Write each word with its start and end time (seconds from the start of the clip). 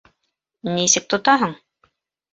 Нисек 0.79 1.05
тотаһың? 1.15 1.57